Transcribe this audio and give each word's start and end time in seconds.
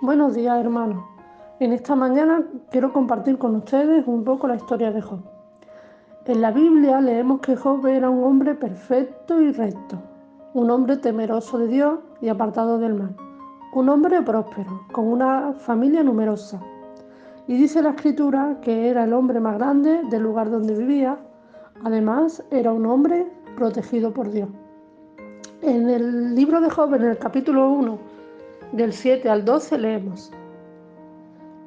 Buenos 0.00 0.36
días 0.36 0.56
hermanos. 0.60 1.04
En 1.58 1.72
esta 1.72 1.96
mañana 1.96 2.44
quiero 2.70 2.92
compartir 2.92 3.36
con 3.36 3.56
ustedes 3.56 4.06
un 4.06 4.22
poco 4.22 4.46
la 4.46 4.54
historia 4.54 4.92
de 4.92 5.02
Job. 5.02 5.18
En 6.24 6.40
la 6.40 6.52
Biblia 6.52 7.00
leemos 7.00 7.40
que 7.40 7.56
Job 7.56 7.84
era 7.84 8.08
un 8.08 8.22
hombre 8.22 8.54
perfecto 8.54 9.40
y 9.40 9.50
recto, 9.50 10.00
un 10.54 10.70
hombre 10.70 10.98
temeroso 10.98 11.58
de 11.58 11.66
Dios 11.66 11.98
y 12.20 12.28
apartado 12.28 12.78
del 12.78 12.94
mal, 12.94 13.16
un 13.74 13.88
hombre 13.88 14.22
próspero, 14.22 14.82
con 14.92 15.08
una 15.08 15.54
familia 15.54 16.04
numerosa. 16.04 16.60
Y 17.48 17.56
dice 17.56 17.82
la 17.82 17.90
escritura 17.90 18.58
que 18.62 18.88
era 18.88 19.02
el 19.02 19.12
hombre 19.12 19.40
más 19.40 19.58
grande 19.58 20.02
del 20.10 20.22
lugar 20.22 20.48
donde 20.48 20.76
vivía, 20.76 21.18
además 21.82 22.44
era 22.52 22.72
un 22.72 22.86
hombre 22.86 23.26
protegido 23.56 24.12
por 24.12 24.30
Dios. 24.30 24.48
En 25.60 25.90
el 25.90 26.36
libro 26.36 26.60
de 26.60 26.70
Job, 26.70 26.94
en 26.94 27.02
el 27.02 27.18
capítulo 27.18 27.68
1, 27.72 28.17
del 28.72 28.92
7 28.92 29.28
al 29.28 29.44
12 29.44 29.78
leemos. 29.78 30.30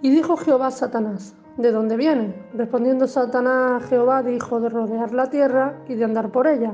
Y 0.01 0.11
dijo 0.11 0.37
Jehová 0.37 0.67
a 0.67 0.71
Satanás, 0.71 1.35
¿de 1.57 1.71
dónde 1.71 1.97
viene? 1.97 2.33
Respondiendo 2.53 3.07
Satanás 3.07 3.83
a 3.83 3.87
Jehová 3.87 4.23
dijo 4.23 4.59
de 4.59 4.69
rodear 4.69 5.13
la 5.13 5.29
tierra 5.29 5.79
y 5.87 5.95
de 5.95 6.03
andar 6.03 6.31
por 6.31 6.47
ella. 6.47 6.73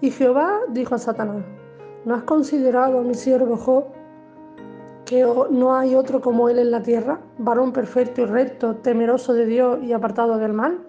Y 0.00 0.10
Jehová 0.10 0.60
dijo 0.68 0.94
a 0.94 0.98
Satanás, 0.98 1.44
¿no 2.04 2.14
has 2.14 2.24
considerado 2.24 2.98
a 2.98 3.02
mi 3.02 3.14
siervo 3.14 3.56
Job, 3.56 3.84
que 5.04 5.24
no 5.50 5.76
hay 5.76 5.94
otro 5.94 6.20
como 6.20 6.48
él 6.48 6.58
en 6.58 6.70
la 6.70 6.82
tierra, 6.82 7.20
varón 7.38 7.72
perfecto 7.72 8.22
y 8.22 8.24
recto, 8.24 8.76
temeroso 8.76 9.34
de 9.34 9.46
Dios 9.46 9.78
y 9.82 9.92
apartado 9.92 10.38
del 10.38 10.52
mal? 10.52 10.80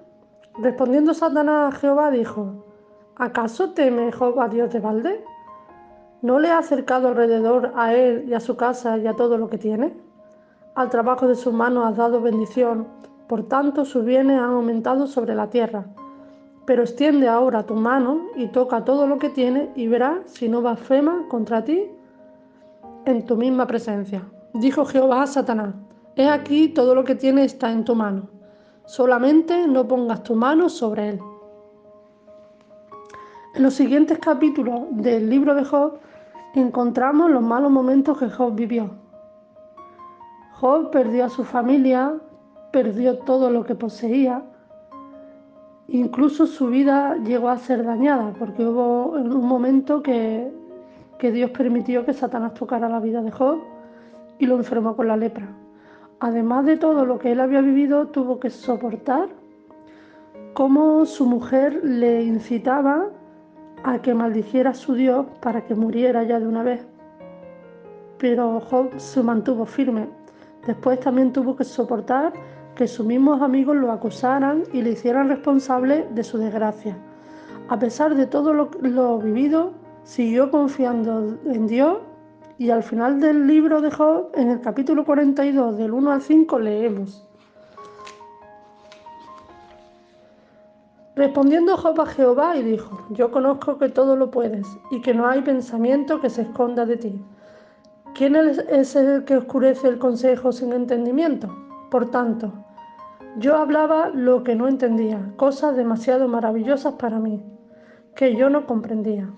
Respondiendo 0.59 1.13
Satanás 1.13 1.73
a 1.73 1.77
Jehová 1.77 2.11
dijo, 2.11 2.65
¿acaso 3.15 3.71
teme 3.73 4.11
Job 4.11 4.39
a 4.39 4.47
Dios 4.49 4.71
de 4.71 4.79
balde? 4.79 5.23
¿No 6.23 6.39
le 6.39 6.49
ha 6.49 6.57
acercado 6.57 7.09
alrededor 7.09 7.73
a 7.75 7.93
él 7.93 8.23
y 8.29 8.33
a 8.33 8.39
su 8.39 8.55
casa 8.55 8.97
y 8.97 9.07
a 9.07 9.13
todo 9.13 9.37
lo 9.37 9.49
que 9.49 9.57
tiene? 9.57 9.93
Al 10.73 10.89
trabajo 10.89 11.27
de 11.27 11.35
sus 11.35 11.51
manos 11.53 11.85
has 11.85 11.97
dado 11.97 12.21
bendición, 12.21 12.87
por 13.27 13.43
tanto 13.49 13.83
sus 13.83 14.05
bienes 14.05 14.39
han 14.39 14.51
aumentado 14.51 15.05
sobre 15.05 15.35
la 15.35 15.49
tierra. 15.49 15.83
Pero 16.65 16.83
extiende 16.83 17.27
ahora 17.27 17.65
tu 17.65 17.75
mano 17.75 18.21
y 18.37 18.47
toca 18.47 18.85
todo 18.85 19.05
lo 19.05 19.19
que 19.19 19.31
tiene 19.31 19.69
y 19.75 19.87
verás 19.87 20.19
si 20.27 20.47
no 20.47 20.61
blasfema 20.61 21.25
contra 21.27 21.65
ti 21.65 21.91
en 23.03 23.25
tu 23.25 23.35
misma 23.35 23.67
presencia. 23.67 24.23
Dijo 24.53 24.85
Jehová 24.85 25.23
a 25.23 25.27
Satanás, 25.27 25.75
he 26.15 26.29
aquí 26.29 26.69
todo 26.69 26.95
lo 26.95 27.03
que 27.03 27.15
tiene 27.15 27.43
está 27.43 27.69
en 27.69 27.83
tu 27.83 27.95
mano, 27.95 28.29
solamente 28.85 29.67
no 29.67 29.85
pongas 29.89 30.23
tu 30.23 30.35
mano 30.35 30.69
sobre 30.69 31.09
él. 31.09 31.19
En 33.55 33.61
los 33.61 33.73
siguientes 33.73 34.19
capítulos 34.19 34.83
del 34.91 35.29
libro 35.29 35.53
de 35.53 35.65
Job 35.65 35.99
encontramos 36.61 37.31
los 37.31 37.41
malos 37.41 37.71
momentos 37.71 38.17
que 38.17 38.29
Job 38.29 38.55
vivió. 38.55 38.91
Job 40.53 40.91
perdió 40.91 41.25
a 41.25 41.29
su 41.29 41.43
familia, 41.43 42.13
perdió 42.71 43.17
todo 43.19 43.49
lo 43.49 43.65
que 43.65 43.75
poseía, 43.75 44.43
incluso 45.87 46.47
su 46.47 46.67
vida 46.67 47.17
llegó 47.17 47.49
a 47.49 47.57
ser 47.57 47.83
dañada, 47.83 48.33
porque 48.37 48.63
hubo 48.65 49.11
un 49.11 49.45
momento 49.45 50.01
que, 50.01 50.51
que 51.17 51.31
Dios 51.31 51.51
permitió 51.51 52.05
que 52.05 52.13
Satanás 52.13 52.53
tocara 52.53 52.87
la 52.87 52.99
vida 52.99 53.21
de 53.21 53.31
Job 53.31 53.59
y 54.39 54.45
lo 54.45 54.55
enfermó 54.55 54.95
con 54.95 55.07
la 55.07 55.17
lepra. 55.17 55.47
Además 56.19 56.65
de 56.65 56.77
todo 56.77 57.05
lo 57.05 57.19
que 57.19 57.33
él 57.33 57.41
había 57.41 57.61
vivido, 57.61 58.07
tuvo 58.07 58.39
que 58.39 58.49
soportar 58.49 59.27
cómo 60.53 61.05
su 61.05 61.25
mujer 61.25 61.81
le 61.83 62.23
incitaba 62.23 63.07
a 63.83 64.01
que 64.01 64.13
maldijera 64.13 64.71
a 64.71 64.73
su 64.73 64.93
Dios 64.93 65.25
para 65.41 65.61
que 65.65 65.75
muriera 65.75 66.23
ya 66.23 66.39
de 66.39 66.47
una 66.47 66.63
vez. 66.63 66.85
Pero 68.17 68.59
Job 68.61 68.91
se 68.97 69.21
mantuvo 69.21 69.65
firme. 69.65 70.07
Después 70.65 70.99
también 70.99 71.33
tuvo 71.33 71.55
que 71.55 71.63
soportar 71.63 72.33
que 72.75 72.87
sus 72.87 73.05
mismos 73.05 73.41
amigos 73.41 73.75
lo 73.75 73.91
acusaran 73.91 74.63
y 74.71 74.81
le 74.81 74.91
hicieran 74.91 75.29
responsable 75.29 76.07
de 76.11 76.23
su 76.23 76.37
desgracia. 76.37 76.97
A 77.69 77.77
pesar 77.77 78.15
de 78.15 78.25
todo 78.25 78.53
lo, 78.53 78.71
lo 78.81 79.19
vivido, 79.19 79.73
siguió 80.03 80.49
confiando 80.49 81.37
en 81.45 81.67
Dios 81.67 81.99
y 82.57 82.69
al 82.69 82.83
final 82.83 83.19
del 83.19 83.47
libro 83.47 83.81
de 83.81 83.91
Job, 83.91 84.29
en 84.35 84.51
el 84.51 84.61
capítulo 84.61 85.05
42 85.05 85.77
del 85.77 85.91
1 85.91 86.11
al 86.11 86.21
5, 86.21 86.59
leemos. 86.59 87.27
Respondiendo 91.15 91.77
Job 91.77 92.01
a 92.01 92.05
Jehová 92.07 92.57
y 92.57 92.63
dijo, 92.63 93.05
yo 93.11 93.29
conozco 93.29 93.77
que 93.77 93.89
todo 93.89 94.15
lo 94.15 94.31
puedes 94.31 94.65
y 94.89 94.99
que 95.01 95.13
no 95.13 95.27
hay 95.27 95.41
pensamiento 95.41 96.19
que 96.19 96.31
se 96.31 96.41
esconda 96.41 96.87
de 96.87 96.97
ti. 96.97 97.23
¿Quién 98.15 98.35
es 98.35 98.95
el 98.95 99.23
que 99.23 99.37
oscurece 99.37 99.87
el 99.87 99.99
consejo 99.99 100.51
sin 100.51 100.73
entendimiento? 100.73 101.55
Por 101.91 102.09
tanto, 102.09 102.51
yo 103.37 103.57
hablaba 103.57 104.09
lo 104.09 104.43
que 104.43 104.55
no 104.55 104.67
entendía, 104.67 105.33
cosas 105.35 105.75
demasiado 105.75 106.27
maravillosas 106.27 106.93
para 106.93 107.19
mí, 107.19 107.43
que 108.15 108.35
yo 108.35 108.49
no 108.49 108.65
comprendía. 108.65 109.29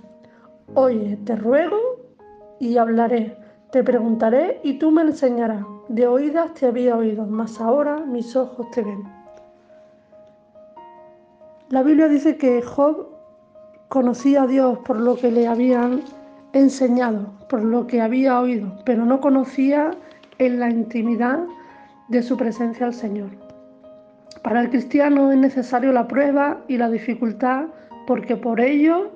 Oye, 0.74 1.18
te 1.26 1.36
ruego 1.36 1.78
y 2.60 2.78
hablaré, 2.78 3.38
te 3.72 3.84
preguntaré 3.84 4.62
y 4.64 4.80
tú 4.80 4.92
me 4.92 5.02
enseñarás. 5.02 5.66
De 5.90 6.08
oídas 6.08 6.54
te 6.54 6.68
había 6.68 6.96
oído, 6.96 7.26
mas 7.26 7.60
ahora 7.60 8.00
mis 8.00 8.36
ojos 8.36 8.72
te 8.72 8.82
ven. 8.82 9.25
La 11.76 11.84
Biblia 11.84 12.08
dice 12.08 12.38
que 12.38 12.62
Job 12.62 13.10
conocía 13.90 14.44
a 14.44 14.48
Dios 14.48 14.80
por 14.86 14.98
lo 14.98 15.18
que 15.18 15.30
le 15.30 15.46
habían 15.46 16.04
enseñado, 16.54 17.34
por 17.50 17.66
lo 17.66 17.86
que 17.86 18.00
había 18.00 18.40
oído, 18.40 18.72
pero 18.86 19.04
no 19.04 19.20
conocía 19.20 19.92
en 20.38 20.62
la 20.62 20.70
intimidad 20.70 21.44
de 22.08 22.24
su 22.24 22.38
presencia 22.38 22.86
al 22.86 22.94
Señor. 22.94 23.32
Para 24.42 24.62
el 24.62 24.70
cristiano 24.70 25.34
es 25.34 25.38
necesario 25.38 25.92
la 25.92 26.08
prueba 26.08 26.62
y 26.70 26.78
la 26.78 26.90
dificultad 26.90 27.66
porque 28.08 28.38
por 28.38 28.62
ello 28.62 29.12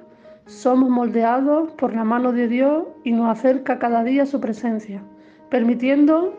somos 0.46 0.90
moldeados 0.90 1.72
por 1.78 1.96
la 1.96 2.04
mano 2.04 2.34
de 2.34 2.50
Dios 2.50 2.84
y 3.06 3.14
nos 3.14 3.30
acerca 3.30 3.80
cada 3.80 4.04
día 4.04 4.26
su 4.26 4.42
presencia, 4.42 5.02
permitiendo 5.50 6.34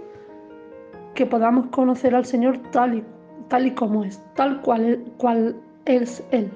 que 1.14 1.25
podamos 1.25 1.69
conocer 1.69 2.14
al 2.14 2.26
Señor 2.26 2.58
tal 2.72 2.97
y, 2.97 3.04
tal 3.48 3.69
y 3.69 3.70
como 3.70 4.04
es, 4.04 4.22
tal 4.34 4.60
cual, 4.60 5.02
cual 5.16 5.56
es 5.85 6.25
Él. 6.31 6.51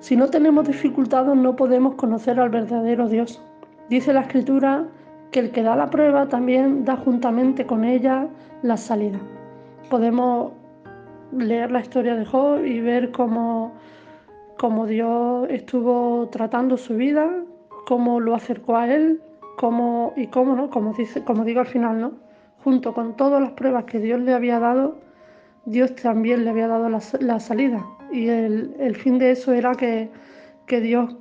Si 0.00 0.16
no 0.16 0.28
tenemos 0.28 0.66
dificultades 0.66 1.34
no 1.36 1.56
podemos 1.56 1.94
conocer 1.94 2.38
al 2.38 2.50
verdadero 2.50 3.08
Dios. 3.08 3.42
Dice 3.88 4.12
la 4.12 4.20
Escritura 4.20 4.86
que 5.30 5.40
el 5.40 5.50
que 5.50 5.62
da 5.62 5.76
la 5.76 5.90
prueba 5.90 6.28
también 6.28 6.84
da 6.84 6.96
juntamente 6.96 7.66
con 7.66 7.84
ella 7.84 8.28
la 8.62 8.76
salida. 8.76 9.18
Podemos 9.90 10.52
leer 11.32 11.70
la 11.70 11.80
historia 11.80 12.14
de 12.14 12.24
Job 12.24 12.64
y 12.64 12.80
ver 12.80 13.10
cómo, 13.10 13.72
cómo 14.58 14.86
Dios 14.86 15.46
estuvo 15.50 16.28
tratando 16.30 16.76
su 16.76 16.94
vida, 16.94 17.44
cómo 17.86 18.20
lo 18.20 18.34
acercó 18.34 18.76
a 18.76 18.88
Él, 18.88 19.20
cómo, 19.56 20.12
y 20.16 20.28
cómo, 20.28 20.54
¿no? 20.54 20.70
como, 20.70 20.92
dice, 20.94 21.24
como 21.24 21.44
digo 21.44 21.60
al 21.60 21.66
final, 21.66 22.00
¿no? 22.00 22.12
junto 22.64 22.92
con 22.92 23.16
todas 23.16 23.40
las 23.40 23.52
pruebas 23.52 23.84
que 23.84 23.98
Dios 23.98 24.20
le 24.20 24.34
había 24.34 24.58
dado, 24.58 24.96
Dios 25.68 25.94
también 25.96 26.44
le 26.44 26.50
había 26.50 26.66
dado 26.66 26.88
la, 26.88 27.00
la 27.20 27.40
salida 27.40 27.84
y 28.10 28.28
el, 28.28 28.96
fin 28.96 29.18
de 29.18 29.32
eso 29.32 29.52
era 29.52 29.74
que, 29.74 30.08
que 30.66 30.80
Dios 30.80 31.14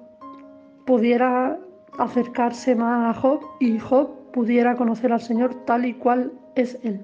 pudiera 0.85 1.59
acercarse 1.97 2.75
más 2.75 3.16
a 3.16 3.19
Job 3.19 3.41
y 3.59 3.78
Job 3.78 4.31
pudiera 4.31 4.75
conocer 4.75 5.12
al 5.12 5.19
Señor 5.19 5.66
tal 5.66 5.86
y 5.86 5.94
cual 5.94 6.31
es 6.56 6.80
Él. 6.84 7.03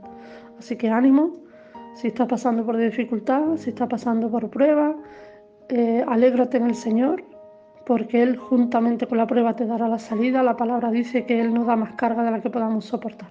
Así 0.58 0.78
que 0.78 0.90
ánimo, 0.90 1.34
si 1.96 2.08
estás 2.08 2.28
pasando 2.28 2.66
por 2.66 2.78
dificultad, 2.78 3.58
si 3.58 3.72
estás 3.72 3.90
pasando 3.90 4.30
por 4.30 4.50
prueba, 4.50 4.96
eh, 5.68 6.03
alégrate 6.08 6.58
en 6.58 6.68
el 6.68 6.76
Señor, 6.76 7.24
porque 7.86 8.24
Él 8.24 8.38
juntamente 8.38 9.06
con 9.06 9.18
la 9.18 9.28
prueba 9.28 9.56
te 9.56 9.66
dará 9.66 9.90
la 9.90 10.00
salida. 10.00 10.44
La 10.44 10.56
palabra 10.56 10.91
dice 10.91 11.26
que 11.26 11.41
Él 11.41 11.53
nos 11.53 11.67
da 11.67 11.76
más 11.76 11.94
carga 11.96 12.23
de 12.23 12.32
la 12.32 12.40
que 12.40 12.50
podamos 12.50 12.85
soportar. 12.85 13.29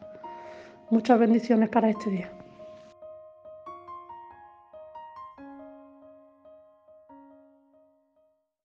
Muchas 0.90 1.19
bendiciones 1.19 1.70
para 1.70 1.88
este 1.88 2.10
día. 2.10 2.41